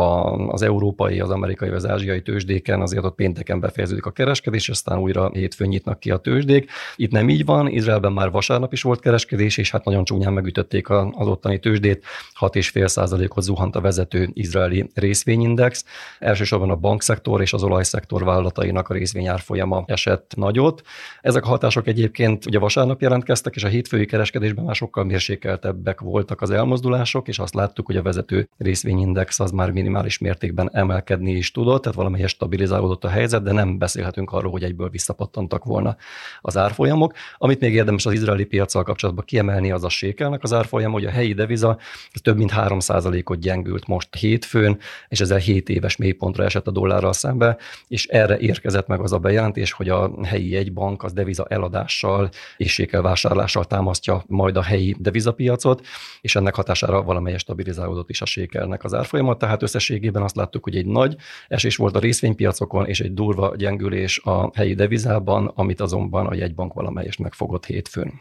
az 0.52 0.62
európai, 0.62 1.20
az 1.20 1.30
amerikai, 1.30 1.68
az 1.68 1.86
ázsiai 1.86 2.22
tőzsdéken 2.22 2.80
azért 2.80 3.04
ott 3.04 3.14
pénteken 3.14 3.60
befejeződik 3.60 4.06
a 4.06 4.10
kereskedés, 4.10 4.68
aztán 4.68 4.98
újra 4.98 5.30
hétfőn 5.32 5.68
nyitnak 5.68 6.00
ki 6.00 6.10
a 6.10 6.16
tőzsdék. 6.16 6.70
Itt 6.96 7.10
nem 7.10 7.28
így 7.28 7.44
van, 7.44 7.68
Izraelben 7.68 8.12
már 8.12 8.30
vasárnap 8.30 8.72
is 8.72 8.82
volt 8.82 9.00
kereskedés, 9.00 9.56
és 9.56 9.70
hát 9.70 9.84
nagyon 9.84 10.04
csúnyán 10.04 10.32
megütötték 10.32 10.90
az 10.90 11.26
ottani 11.26 11.58
tőzsdét, 11.58 12.04
6,5%-ot 12.40 13.42
zuhant 13.42 13.76
a 13.76 13.80
vezető 13.80 14.30
izraeli 14.32 14.90
részvényindex. 14.94 15.84
Elsősorban 16.18 16.70
a 16.70 16.76
bankszektor 16.76 17.40
és 17.40 17.52
az 17.52 17.62
olajszektor 17.62 18.24
vállalatainak 18.24 18.88
a 18.88 18.94
részvényárfolyama 18.94 19.82
esett 19.86 20.32
nagyot. 20.36 20.82
Ezek 21.20 21.44
a 21.44 21.48
hatások 21.48 21.86
egyébként 21.86 22.46
ugye 22.46 22.58
vasárnap 22.58 23.00
jelentkeztek, 23.00 23.47
és 23.54 23.64
a 23.64 23.68
hétfői 23.68 24.06
kereskedésben 24.06 24.64
már 24.64 24.74
sokkal 24.74 25.04
mérsékeltebbek 25.04 26.00
voltak 26.00 26.40
az 26.40 26.50
elmozdulások, 26.50 27.28
és 27.28 27.38
azt 27.38 27.54
láttuk, 27.54 27.86
hogy 27.86 27.96
a 27.96 28.02
vezető 28.02 28.48
részvényindex 28.58 29.40
az 29.40 29.50
már 29.50 29.70
minimális 29.70 30.18
mértékben 30.18 30.70
emelkedni 30.72 31.32
is 31.32 31.50
tudott, 31.50 31.82
tehát 31.82 31.96
valamelyes 31.96 32.30
stabilizálódott 32.30 33.04
a 33.04 33.08
helyzet, 33.08 33.42
de 33.42 33.52
nem 33.52 33.78
beszélhetünk 33.78 34.30
arról, 34.30 34.50
hogy 34.50 34.62
egyből 34.62 34.88
visszapattantak 34.88 35.64
volna 35.64 35.96
az 36.40 36.56
árfolyamok. 36.56 37.12
Amit 37.36 37.60
még 37.60 37.74
érdemes 37.74 38.06
az 38.06 38.12
izraeli 38.12 38.44
piacsal 38.44 38.82
kapcsolatban 38.82 39.24
kiemelni, 39.24 39.70
az 39.70 39.84
a 39.84 39.88
sékelnek 39.88 40.42
az 40.42 40.52
árfolyam, 40.52 40.92
hogy 40.92 41.04
a 41.04 41.10
helyi 41.10 41.32
deviza 41.32 41.78
több 42.22 42.36
mint 42.36 42.52
3%-ot 42.56 43.38
gyengült 43.38 43.86
most 43.86 44.14
hétfőn, 44.14 44.78
és 45.08 45.20
ezzel 45.20 45.38
7 45.38 45.68
éves 45.68 45.96
mélypontra 45.96 46.44
esett 46.44 46.66
a 46.66 46.70
dollárral 46.70 47.12
szembe, 47.12 47.56
és 47.88 48.06
erre 48.06 48.38
érkezett 48.38 48.86
meg 48.86 49.00
az 49.00 49.12
a 49.12 49.18
bejelentés, 49.18 49.72
hogy 49.72 49.88
a 49.88 50.10
helyi 50.22 50.56
egybank 50.56 51.02
az 51.02 51.12
deviza 51.12 51.46
eladással 51.48 52.28
és 52.56 52.72
sékelvásárlással 52.72 53.37
vásárlással 53.38 53.64
támasztja 53.64 54.24
majd 54.26 54.56
a 54.56 54.62
helyi 54.62 54.96
devizapiacot, 54.98 55.86
és 56.20 56.36
ennek 56.36 56.54
hatására 56.54 57.02
valamelyes 57.02 57.40
stabilizálódott 57.40 58.10
is 58.10 58.20
a 58.20 58.26
sékelnek 58.26 58.84
az 58.84 58.94
árfolyamat. 58.94 59.38
Tehát 59.38 59.62
összességében 59.62 60.22
azt 60.22 60.36
láttuk, 60.36 60.64
hogy 60.64 60.76
egy 60.76 60.86
nagy 60.86 61.16
esés 61.48 61.76
volt 61.76 61.96
a 61.96 61.98
részvénypiacokon, 61.98 62.86
és 62.86 63.00
egy 63.00 63.14
durva 63.14 63.56
gyengülés 63.56 64.18
a 64.18 64.50
helyi 64.54 64.74
devizában, 64.74 65.52
amit 65.54 65.80
azonban 65.80 66.26
a 66.26 66.34
jegybank 66.34 66.72
valamelyest 66.72 67.18
megfogott 67.18 67.66
hétfőn. 67.66 68.12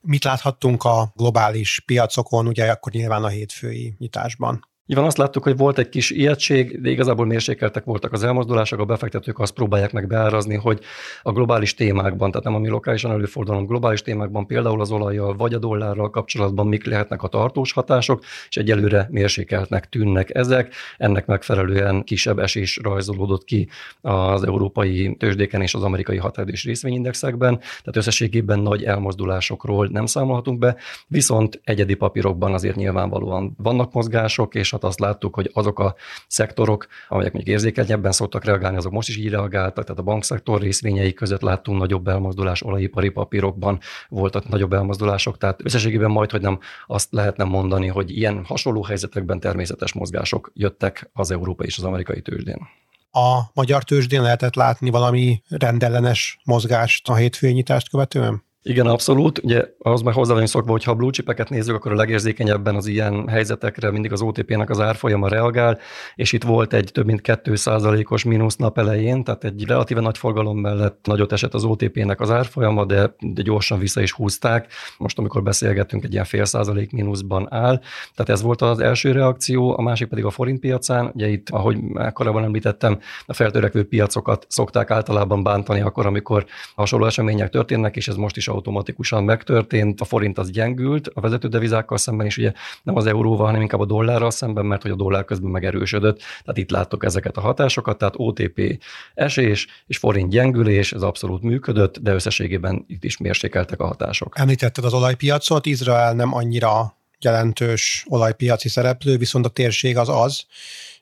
Mit 0.00 0.24
láthattunk 0.24 0.84
a 0.84 1.12
globális 1.16 1.82
piacokon, 1.86 2.46
ugye 2.46 2.70
akkor 2.70 2.92
nyilván 2.92 3.24
a 3.24 3.28
hétfői 3.28 3.94
nyitásban? 3.98 4.70
Nyilván 4.86 5.06
azt 5.06 5.16
láttuk, 5.16 5.42
hogy 5.42 5.56
volt 5.56 5.78
egy 5.78 5.88
kis 5.88 6.10
ijegység, 6.10 6.80
de 6.80 6.90
igazából 6.90 7.26
mérsékeltek 7.26 7.84
voltak 7.84 8.12
az 8.12 8.22
elmozdulások, 8.22 8.80
a 8.80 8.84
befektetők 8.84 9.38
azt 9.38 9.52
próbálják 9.52 9.92
meg 9.92 10.06
beárazni, 10.06 10.54
hogy 10.54 10.80
a 11.22 11.32
globális 11.32 11.74
témákban, 11.74 12.30
tehát 12.30 12.46
nem 12.46 12.54
ami 12.54 12.68
lokálisan 12.68 13.10
előforduló, 13.10 13.64
globális 13.64 14.02
témákban, 14.02 14.46
például 14.46 14.80
az 14.80 14.90
olajjal 14.90 15.36
vagy 15.36 15.54
a 15.54 15.58
dollárral 15.58 16.10
kapcsolatban 16.10 16.66
mik 16.66 16.86
lehetnek 16.86 17.22
a 17.22 17.28
tartós 17.28 17.72
hatások, 17.72 18.22
és 18.48 18.56
egyelőre 18.56 19.08
mérsékeltnek 19.10 19.88
tűnnek 19.88 20.34
ezek. 20.34 20.74
Ennek 20.96 21.26
megfelelően 21.26 22.04
kisebb 22.04 22.38
esés 22.38 22.80
rajzolódott 22.82 23.44
ki 23.44 23.68
az 24.00 24.44
európai 24.44 25.16
tőzsdéken 25.18 25.62
és 25.62 25.74
az 25.74 25.82
amerikai 25.82 26.16
határidős 26.16 26.64
részvényindexekben, 26.64 27.58
tehát 27.58 27.96
összességében 27.96 28.58
nagy 28.58 28.82
elmozdulásokról 28.84 29.88
nem 29.92 30.06
számolhatunk 30.06 30.58
be, 30.58 30.76
viszont 31.06 31.60
egyedi 31.64 31.94
papírokban 31.94 32.54
azért 32.54 32.76
nyilvánvalóan 32.76 33.54
vannak 33.56 33.92
mozgások, 33.92 34.54
és 34.54 34.71
hát 34.72 34.84
azt 34.84 35.00
láttuk, 35.00 35.34
hogy 35.34 35.50
azok 35.54 35.78
a 35.78 35.94
szektorok, 36.26 36.86
amelyek 37.08 37.32
mondjuk 37.32 37.54
érzékenyebben 37.54 38.12
szoktak 38.12 38.44
reagálni, 38.44 38.76
azok 38.76 38.92
most 38.92 39.08
is 39.08 39.16
így 39.16 39.28
reagáltak, 39.28 39.84
tehát 39.84 40.00
a 40.00 40.04
bankszektor 40.04 40.60
részvényei 40.60 41.12
között 41.12 41.40
láttunk 41.40 41.78
nagyobb 41.78 42.08
elmozdulás, 42.08 42.62
olajipari 42.62 43.08
papírokban 43.08 43.78
voltak 44.08 44.48
nagyobb 44.48 44.72
elmozdulások, 44.72 45.38
tehát 45.38 45.60
összességében 45.64 46.10
majd, 46.10 46.30
hogy 46.30 46.40
nem 46.40 46.58
azt 46.86 47.12
lehetne 47.12 47.44
mondani, 47.44 47.86
hogy 47.86 48.16
ilyen 48.16 48.44
hasonló 48.44 48.82
helyzetekben 48.82 49.40
természetes 49.40 49.92
mozgások 49.92 50.50
jöttek 50.54 51.10
az 51.12 51.30
európai 51.30 51.66
és 51.66 51.78
az 51.78 51.84
amerikai 51.84 52.20
tőzsdén. 52.20 52.68
A 53.10 53.40
magyar 53.54 53.84
tőzsdén 53.84 54.22
lehetett 54.22 54.54
látni 54.54 54.90
valami 54.90 55.42
rendellenes 55.48 56.38
mozgást 56.44 57.08
a 57.08 57.14
hétfői 57.14 57.52
nyitást 57.52 57.90
követően? 57.90 58.42
Igen, 58.64 58.86
abszolút. 58.86 59.38
Ugye 59.42 59.64
az 59.78 60.00
már 60.02 60.14
hozzá 60.14 60.32
vagyunk 60.32 60.48
szokva, 60.48 60.70
hogy 60.70 60.84
ha 60.84 60.94
blue 60.94 61.10
chipeket 61.10 61.48
nézzük, 61.48 61.74
akkor 61.74 61.92
a 61.92 61.94
legérzékenyebben 61.94 62.74
az 62.74 62.86
ilyen 62.86 63.28
helyzetekre 63.28 63.90
mindig 63.90 64.12
az 64.12 64.22
OTP-nek 64.22 64.70
az 64.70 64.80
árfolyama 64.80 65.28
reagál, 65.28 65.78
és 66.14 66.32
itt 66.32 66.42
volt 66.42 66.72
egy 66.72 66.90
több 66.92 67.06
mint 67.06 67.20
2%-os 67.24 68.24
mínusz 68.24 68.56
nap 68.56 68.78
elején, 68.78 69.24
tehát 69.24 69.44
egy 69.44 69.64
relatíve 69.66 70.00
nagy 70.00 70.18
forgalom 70.18 70.58
mellett 70.58 70.98
nagyot 71.06 71.32
esett 71.32 71.54
az 71.54 71.64
OTP-nek 71.64 72.20
az 72.20 72.30
árfolyama, 72.30 72.84
de, 72.84 73.14
de 73.20 73.42
gyorsan 73.42 73.78
vissza 73.78 74.00
is 74.00 74.12
húzták. 74.12 74.72
Most, 74.98 75.18
amikor 75.18 75.42
beszélgettünk, 75.42 76.04
egy 76.04 76.12
ilyen 76.12 76.24
fél 76.24 76.44
százalék 76.44 76.92
mínuszban 76.92 77.46
áll. 77.50 77.80
Tehát 78.14 78.30
ez 78.30 78.42
volt 78.42 78.62
az 78.62 78.80
első 78.80 79.12
reakció, 79.12 79.78
a 79.78 79.82
másik 79.82 80.08
pedig 80.08 80.24
a 80.24 80.30
forint 80.30 80.60
piacán. 80.60 81.10
Ugye 81.14 81.28
itt, 81.28 81.50
ahogy 81.50 81.78
korábban 82.12 82.44
említettem, 82.44 82.98
a 83.26 83.32
feltörekvő 83.32 83.88
piacokat 83.88 84.46
szokták 84.48 84.90
általában 84.90 85.42
bántani 85.42 85.80
akkor, 85.80 86.06
amikor 86.06 86.44
hasonló 86.74 87.06
események 87.06 87.50
történnek, 87.50 87.96
és 87.96 88.08
ez 88.08 88.16
most 88.16 88.36
is 88.36 88.50
automatikusan 88.52 89.24
megtörtént. 89.24 90.00
A 90.00 90.04
forint 90.04 90.38
az 90.38 90.50
gyengült 90.50 91.10
a 91.14 91.20
vezető 91.20 91.48
devizákkal 91.48 91.96
szemben 91.96 92.26
is, 92.26 92.36
ugye 92.36 92.52
nem 92.82 92.96
az 92.96 93.06
euróval, 93.06 93.46
hanem 93.46 93.60
inkább 93.60 93.80
a 93.80 93.86
dollárral 93.86 94.30
szemben, 94.30 94.66
mert 94.66 94.82
hogy 94.82 94.90
a 94.90 94.96
dollár 94.96 95.24
közben 95.24 95.50
megerősödött. 95.50 96.18
Tehát 96.18 96.56
itt 96.56 96.70
láttok 96.70 97.04
ezeket 97.04 97.36
a 97.36 97.40
hatásokat, 97.40 97.98
tehát 97.98 98.14
OTP 98.16 98.82
esés 99.14 99.66
és 99.86 99.98
forint 99.98 100.30
gyengülés, 100.30 100.92
ez 100.92 101.02
abszolút 101.02 101.42
működött, 101.42 101.98
de 101.98 102.12
összességében 102.12 102.84
itt 102.88 103.04
is 103.04 103.16
mérsékeltek 103.16 103.80
a 103.80 103.86
hatások. 103.86 104.38
Említetted 104.38 104.84
az 104.84 104.94
olajpiacot, 104.94 105.66
Izrael 105.66 106.14
nem 106.14 106.34
annyira 106.34 106.96
jelentős 107.20 108.04
olajpiaci 108.08 108.68
szereplő, 108.68 109.16
viszont 109.16 109.46
a 109.46 109.48
térség 109.48 109.96
az 109.96 110.08
az, 110.08 110.44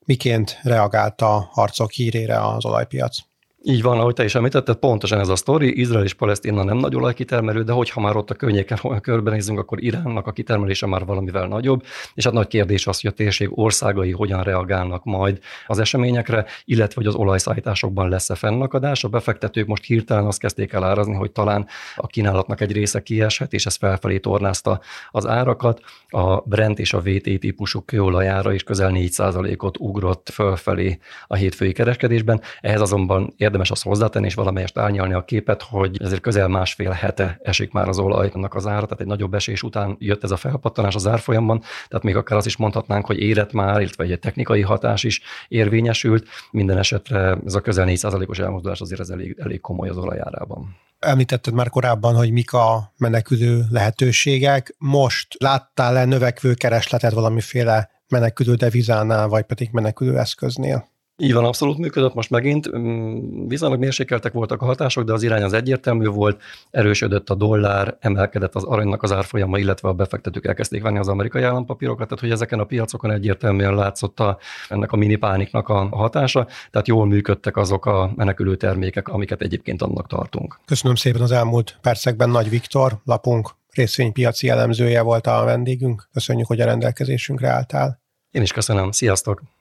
miként 0.05 0.59
reagált 0.63 1.21
a 1.21 1.49
harcok 1.53 1.91
hírére 1.91 2.41
az 2.41 2.65
olajpiac. 2.65 3.30
Így 3.63 3.83
van, 3.83 3.99
ahogy 3.99 4.15
te 4.15 4.25
is 4.25 4.35
említetted, 4.35 4.77
pontosan 4.77 5.19
ez 5.19 5.29
a 5.29 5.37
sztori. 5.37 5.79
Izrael 5.81 6.05
és 6.05 6.15
Palesztina 6.15 6.65
nem 6.65 6.77
nagy 6.77 6.95
olajkitermelő, 6.95 7.63
de 7.63 7.73
hogyha 7.73 8.01
már 8.01 8.17
ott 8.17 8.31
a 8.31 8.35
környéken 8.35 8.79
körbenézünk, 9.01 9.59
akkor 9.59 9.83
Iránnak 9.83 10.27
a 10.27 10.33
kitermelése 10.33 10.87
már 10.87 11.05
valamivel 11.05 11.47
nagyobb, 11.47 11.83
és 12.15 12.25
hát 12.25 12.33
nagy 12.33 12.47
kérdés 12.47 12.87
az, 12.87 13.01
hogy 13.01 13.11
a 13.11 13.15
térség 13.15 13.59
országai 13.59 14.11
hogyan 14.11 14.43
reagálnak 14.43 15.05
majd 15.05 15.39
az 15.67 15.79
eseményekre, 15.79 16.45
illetve 16.65 16.95
hogy 16.95 17.07
az 17.07 17.15
olajszállításokban 17.15 18.09
lesz-e 18.09 18.35
fennakadás. 18.35 19.05
A 19.05 19.09
befektetők 19.09 19.67
most 19.67 19.85
hirtelen 19.85 20.27
azt 20.27 20.39
kezdték 20.39 20.73
el 20.73 20.85
árazni, 20.85 21.15
hogy 21.15 21.31
talán 21.31 21.67
a 21.97 22.07
kínálatnak 22.07 22.61
egy 22.61 22.73
része 22.73 23.03
kieshet, 23.03 23.53
és 23.53 23.67
ez 23.67 23.77
felfelé 23.77 24.19
tornázta 24.19 24.81
az 25.11 25.27
árakat. 25.27 25.81
A 26.09 26.37
Brent 26.37 26.79
és 26.79 26.93
a 26.93 27.01
VT 27.01 27.23
típusú 27.23 27.81
kőolajára 27.81 28.53
is 28.53 28.63
közel 28.63 28.91
4%-ot 28.95 29.79
ugrott 29.79 30.29
fölfelé 30.33 30.99
a 31.27 31.35
hétfői 31.35 31.73
kereskedésben. 31.73 32.41
Ehhez 32.61 32.81
azonban 32.81 33.35
érdemes 33.51 33.71
azt 33.71 33.83
hozzátenni, 33.83 34.27
és 34.27 34.35
valamelyest 34.35 34.79
árnyalni 34.79 35.15
a 35.15 35.25
képet, 35.25 35.63
hogy 35.63 36.03
ezért 36.03 36.21
közel 36.21 36.49
másfél 36.49 36.91
hete 36.91 37.39
esik 37.43 37.73
már 37.73 37.89
az 37.89 37.99
olajnak 37.99 38.55
az 38.55 38.67
ára, 38.67 38.85
tehát 38.85 39.01
egy 39.01 39.07
nagyobb 39.07 39.35
esés 39.35 39.63
után 39.63 39.97
jött 39.99 40.25
ez 40.25 40.31
a 40.31 40.37
felpattanás 40.37 40.95
az 40.95 41.07
árfolyamban, 41.07 41.63
tehát 41.89 42.05
még 42.05 42.17
akár 42.17 42.37
azt 42.37 42.47
is 42.47 42.57
mondhatnánk, 42.57 43.07
hogy 43.07 43.19
érett 43.19 43.53
már, 43.53 43.81
illetve 43.81 44.05
egy 44.05 44.19
technikai 44.19 44.63
hatás 44.63 45.05
is 45.05 45.23
érvényesült. 45.49 46.27
Minden 46.51 46.79
esetre 46.79 47.39
ez 47.47 47.55
a 47.55 47.61
közel 47.61 47.87
4%-os 47.89 48.39
elmozdulás 48.39 48.81
azért 48.81 49.01
ez 49.01 49.09
elég, 49.09 49.37
elég 49.39 49.61
komoly 49.61 49.89
az 49.89 49.97
olajárában. 49.97 50.77
Említetted 50.99 51.55
már 51.55 51.69
korábban, 51.69 52.15
hogy 52.15 52.33
mik 52.33 52.53
a 52.53 52.93
menekülő 52.97 53.65
lehetőségek. 53.71 54.75
Most 54.79 55.35
láttál-e 55.39 56.05
növekvő 56.05 56.55
keresletet 56.55 57.13
valamiféle 57.13 57.91
menekülő 58.09 58.55
devizánál, 58.55 59.29
vagy 59.29 59.45
pedig 59.45 59.69
menekülő 59.73 60.19
eszköznél? 60.19 60.89
Így 61.23 61.33
van, 61.33 61.45
abszolút 61.45 61.79
működött 61.79 62.15
most 62.15 62.31
megint. 62.31 62.77
Mm, 62.77 63.47
viszonylag 63.47 63.79
mérsékeltek 63.79 64.33
voltak 64.33 64.63
a 64.63 64.65
hatások, 64.65 65.05
de 65.05 65.13
az 65.13 65.23
irány 65.23 65.43
az 65.43 65.53
egyértelmű 65.53 66.07
volt, 66.07 66.43
erősödött 66.71 67.31
a 67.31 67.35
dollár, 67.35 67.97
emelkedett 68.01 68.55
az 68.55 68.65
aranynak 68.65 69.03
az 69.03 69.13
árfolyama, 69.13 69.59
illetve 69.59 69.89
a 69.89 69.93
befektetők 69.93 70.47
elkezdték 70.47 70.83
venni 70.83 70.99
az 70.99 71.09
amerikai 71.09 71.43
állampapírokat, 71.43 72.09
tehát 72.09 72.21
hogy 72.21 72.31
ezeken 72.31 72.59
a 72.59 72.65
piacokon 72.65 73.11
egyértelműen 73.11 73.75
látszott 73.75 74.21
a, 74.21 74.39
ennek 74.69 74.93
a 74.93 74.97
mini 74.97 75.17
pániknak 75.17 75.69
a 75.69 75.89
hatása, 75.91 76.47
tehát 76.71 76.89
jól 76.89 77.07
működtek 77.07 77.57
azok 77.57 77.87
a 77.87 78.13
menekülő 78.17 78.57
termékek, 78.57 79.09
amiket 79.09 79.43
egyébként 79.43 79.83
annak 79.83 80.07
tartunk. 80.07 80.61
Köszönöm 80.65 80.97
szépen 80.97 81.21
az 81.21 81.33
elmúlt 81.33 81.79
percekben 81.81 82.31
Nagy 82.31 82.49
Viktor, 82.49 82.99
lapunk 83.05 83.51
részvénypiaci 83.71 84.49
elemzője 84.49 85.03
volt 85.03 85.27
a 85.27 85.45
vendégünk. 85.45 86.09
Köszönjük, 86.13 86.47
hogy 86.47 86.61
a 86.61 86.65
rendelkezésünkre 86.65 87.49
álltál. 87.49 88.01
Én 88.31 88.43
is 88.43 88.53
köszönöm. 88.53 88.91
Sziasztok! 88.91 89.60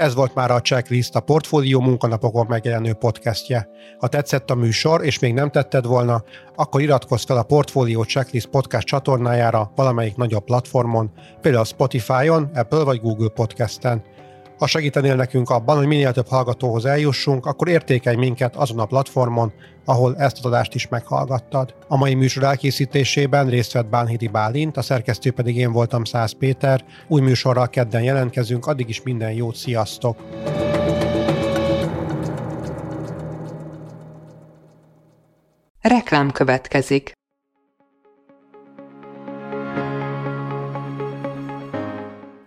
Ez 0.00 0.14
volt 0.14 0.34
már 0.34 0.50
a 0.50 0.60
Checklist, 0.60 1.14
a 1.14 1.20
Portfólió 1.20 1.80
munkanapokon 1.80 2.46
megjelenő 2.48 2.92
podcastje. 2.92 3.68
Ha 3.98 4.08
tetszett 4.08 4.50
a 4.50 4.54
műsor, 4.54 5.04
és 5.04 5.18
még 5.18 5.34
nem 5.34 5.50
tetted 5.50 5.86
volna, 5.86 6.22
akkor 6.54 6.80
iratkozz 6.80 7.24
fel 7.24 7.36
a 7.36 7.42
Portfólió 7.42 8.02
Checklist 8.02 8.46
podcast 8.46 8.86
csatornájára 8.86 9.72
valamelyik 9.74 10.16
nagyobb 10.16 10.44
platformon, 10.44 11.10
például 11.40 11.64
Spotify-on, 11.64 12.50
Apple 12.54 12.84
vagy 12.84 13.00
Google 13.00 13.28
Podcasten. 13.28 14.02
Ha 14.60 14.66
segítenél 14.66 15.14
nekünk 15.14 15.50
abban, 15.50 15.76
hogy 15.76 15.86
minél 15.86 16.12
több 16.12 16.28
hallgatóhoz 16.28 16.84
eljussunk, 16.84 17.46
akkor 17.46 17.68
értékelj 17.68 18.16
minket 18.16 18.56
azon 18.56 18.78
a 18.78 18.84
platformon, 18.84 19.52
ahol 19.84 20.16
ezt 20.16 20.38
az 20.38 20.44
adást 20.44 20.74
is 20.74 20.88
meghallgattad. 20.88 21.74
A 21.88 21.96
mai 21.96 22.14
műsor 22.14 22.42
elkészítésében 22.42 23.48
részt 23.48 23.72
vett 23.72 23.86
Bánhidi 23.86 24.28
Bálint, 24.28 24.76
a 24.76 24.82
szerkesztő 24.82 25.30
pedig 25.30 25.56
én 25.56 25.72
voltam 25.72 26.04
Száz 26.04 26.32
Péter. 26.32 26.84
Új 27.08 27.20
műsorral 27.20 27.68
kedden 27.68 28.02
jelentkezünk, 28.02 28.66
addig 28.66 28.88
is 28.88 29.02
minden 29.02 29.32
jót, 29.32 29.56
sziasztok! 29.56 30.16
Reklám 35.80 36.30
következik. 36.30 37.12